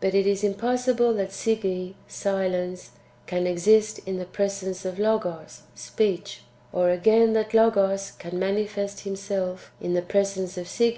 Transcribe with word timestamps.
But 0.00 0.16
it 0.16 0.26
is 0.26 0.42
impossible 0.42 1.14
that 1.14 1.30
Sige 1.30 1.94
can 3.28 3.46
exist 3.46 4.00
in 4.04 4.16
the 4.16 4.24
presence 4.24 4.84
of 4.84 4.98
Logos 4.98 5.60
(speech), 5.76 6.42
or 6.72 6.90
again, 6.90 7.34
that 7.34 7.54
Logos 7.54 8.10
can 8.18 8.36
manifest 8.36 9.02
himself 9.02 9.70
in 9.80 9.94
the 9.94 10.02
presence 10.02 10.58
of 10.58 10.66
Sige. 10.66 10.92